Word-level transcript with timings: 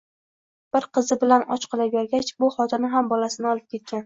Bir 0.75 0.87
qizi 0.97 1.17
bilan 1.25 1.45
och 1.57 1.67
qolavergach, 1.75 2.33
bu 2.45 2.51
xotini 2.57 2.91
ham 2.97 3.15
bolasini 3.15 3.51
olib 3.53 3.71
ketgan 3.77 3.99